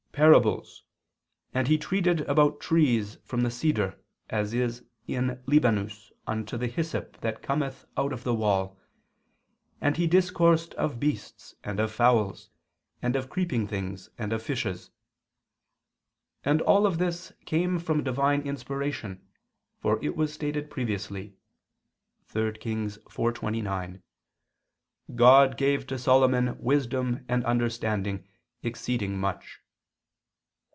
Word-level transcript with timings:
parables... 0.13 0.83
and 1.53 1.69
he 1.69 1.77
treated 1.77 2.19
about 2.29 2.59
trees 2.59 3.17
from 3.23 3.41
the 3.43 3.49
cedar 3.49 3.97
that 4.27 4.53
is 4.53 4.83
in 5.07 5.41
Libanus 5.45 6.11
unto 6.27 6.57
the 6.57 6.67
hyssop 6.67 7.17
that 7.21 7.41
cometh 7.41 7.85
out 7.95 8.11
of 8.11 8.25
the 8.25 8.33
wall, 8.35 8.77
and 9.79 9.95
he 9.95 10.05
discoursed 10.07 10.73
of 10.73 10.99
beasts 10.99 11.55
and 11.63 11.79
of 11.79 11.91
fowls, 11.93 12.49
and 13.01 13.15
of 13.15 13.29
creeping 13.29 13.65
things 13.65 14.09
and 14.17 14.33
of 14.33 14.43
fishes": 14.43 14.91
and 16.43 16.61
all 16.63 16.85
of 16.85 16.97
this 16.97 17.31
came 17.45 17.79
from 17.79 18.03
divine 18.03 18.41
inspiration, 18.41 19.25
for 19.79 19.97
it 20.03 20.17
was 20.17 20.33
stated 20.33 20.69
previously 20.69 21.35
(3 22.25 22.51
Kings 22.59 22.97
4:29): 23.05 24.01
"God 25.15 25.55
gave 25.55 25.87
to 25.87 25.97
Solomon 25.97 26.61
wisdom 26.61 27.23
and 27.29 27.45
understanding 27.45 28.27
exceeding 28.61 29.17
much." 29.17 29.59